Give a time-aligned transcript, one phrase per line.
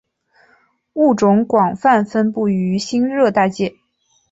[0.93, 3.75] 物种广泛分布于新热带界。